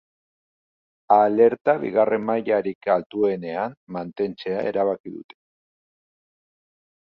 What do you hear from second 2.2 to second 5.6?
mailarik altuenean mantentzea erabaki dute.